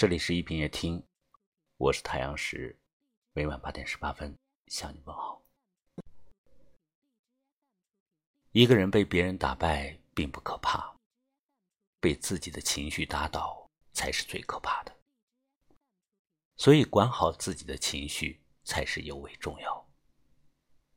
[0.00, 1.06] 这里是一品夜听，
[1.76, 2.74] 我是太阳石，
[3.34, 4.34] 每晚八点十八分
[4.68, 5.42] 向你问好。
[8.52, 10.96] 一个人被别人打败并不可怕，
[12.00, 14.96] 被自己的情绪打倒才是最可怕的。
[16.56, 19.86] 所以，管好自己的情绪才是尤为重要。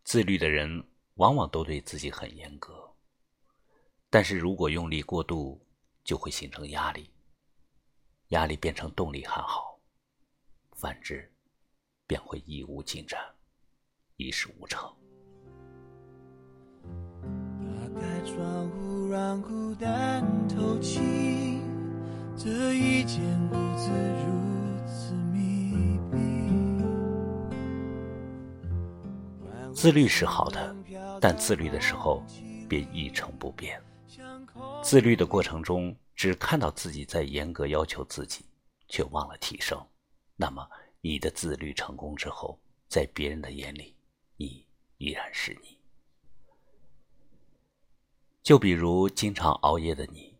[0.05, 0.81] 自律的人
[1.15, 2.95] 往往都对自己很严格，
[4.09, 5.61] 但是如果用力过度，
[6.05, 7.12] 就会形成压力。
[8.33, 9.79] 压力变成动力还好，
[10.71, 11.31] 反之，
[12.07, 13.21] 便会一无进展，
[14.17, 14.91] 一事无成。
[16.81, 21.61] 打开窗户，让孤单透气，
[22.35, 26.17] 这一间屋子如此密闭。
[29.71, 30.75] 自律是好的，
[31.21, 32.23] 但自律的时候
[32.67, 33.79] 别一成不变。
[34.81, 35.95] 自律的过程中。
[36.15, 38.45] 只看到自己在严格要求自己，
[38.87, 39.85] 却忘了提升，
[40.35, 40.69] 那么
[41.01, 43.95] 你的自律成功之后，在别人的眼里，
[44.37, 45.77] 你依然是你。
[48.41, 50.37] 就比如经常熬夜的你，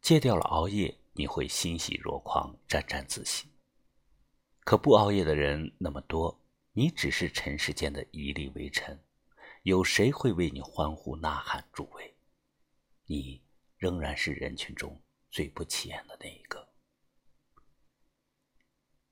[0.00, 3.48] 戒掉了熬夜，你会欣喜若狂、沾沾自喜。
[4.60, 8.98] 可不熬夜的人那么多，你只是尘世间的一粒微尘，
[9.62, 12.14] 有谁会为你欢呼呐喊助威？
[13.06, 13.42] 你
[13.76, 14.98] 仍然是人群中。
[15.34, 16.64] 最不起眼的那一个，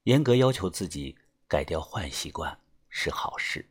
[0.05, 2.57] 严格要求自己改掉坏习惯
[2.89, 3.69] 是好事，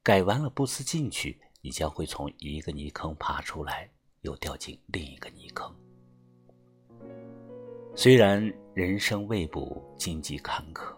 [0.00, 5.74] 改完了不思进取，你将会从一个泥坑爬出来，又掉进另一个泥坑。
[7.96, 8.40] 虽然
[8.72, 10.94] 人生未卜，荆棘坎坷，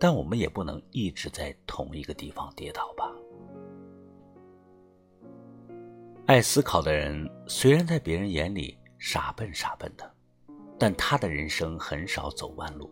[0.00, 3.12] 但我们也不能一直在同一个地方跌倒吧。
[6.24, 8.77] 爱思考的人，虽然在别人眼里。
[8.98, 10.14] 傻笨傻笨的，
[10.78, 12.90] 但他的人生很少走弯路，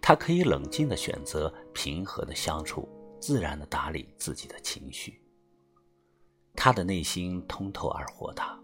[0.00, 2.88] 他可以冷静的选择，平和的相处，
[3.20, 5.22] 自然的打理自己的情绪。
[6.54, 8.58] 他的内心通透而豁达，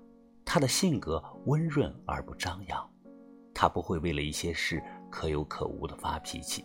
[0.45, 2.91] 他的性格温润而不张扬，
[3.55, 6.65] 他不会为了一些事可有可无的发脾气，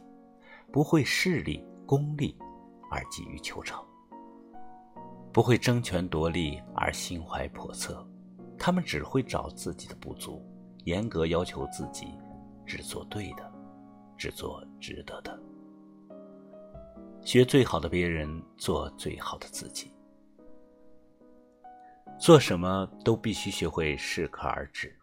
[0.71, 2.35] 不会势利功利
[2.89, 3.79] 而急于求成，
[5.31, 8.03] 不会争权夺利而心怀叵测。
[8.59, 10.45] 他们只会找自己的不足，
[10.83, 12.07] 严格要求自己，
[12.65, 13.51] 只做对的，
[14.17, 15.39] 只做值得的。
[17.23, 19.93] 学最好的别人，做最好的自己。
[22.19, 24.93] 做什么都必须学会适可而止，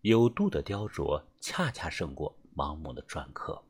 [0.00, 3.62] 有度的雕琢，恰恰胜过盲目的篆刻。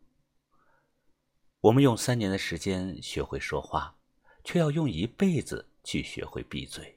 [1.61, 3.95] 我们用三年的时间学会说话，
[4.45, 6.97] 却要用一辈子去学会闭嘴。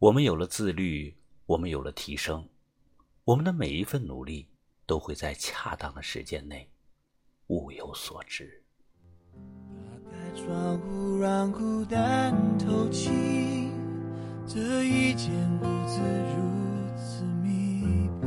[0.00, 2.48] 我们有了自律，我们有了提升，
[3.22, 4.48] 我们的每一份努力
[4.86, 6.66] 都会在恰当的时间内
[7.48, 8.62] 物有所值。
[9.34, 13.10] 打开窗户，让孤单透气，
[14.46, 16.00] 这一间屋子
[16.34, 18.26] 如此密闭，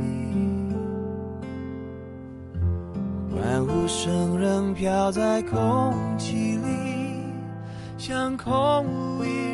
[3.34, 7.24] 欢呼声仍飘在空气里，
[7.98, 9.53] 像空无一人。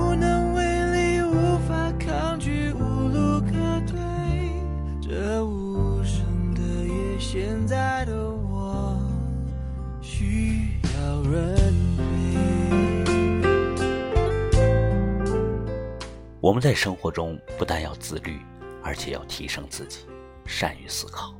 [16.41, 18.39] 我们在生活中不但要自律，
[18.83, 19.99] 而且要提升自己，
[20.45, 21.33] 善于思考，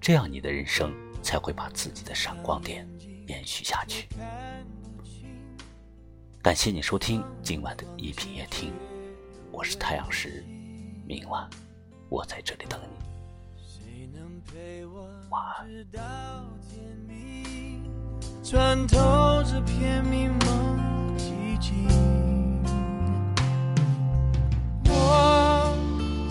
[0.00, 2.88] 这样你的人生才会把自己的闪光点
[3.26, 4.08] 延续下去。
[6.40, 8.72] 感谢你收听今晚的一品夜听，
[9.50, 10.44] 我是太阳石，
[11.04, 11.50] 明晚
[12.08, 12.86] 我在这里等你。
[15.28, 17.33] 晚安。
[18.54, 20.78] 穿透这片迷蒙
[21.18, 21.88] 寂静，
[24.88, 25.76] 我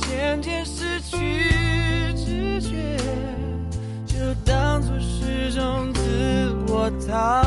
[0.07, 2.97] 渐渐失去知觉，
[4.05, 4.15] 就
[4.45, 7.42] 当作是种自我逃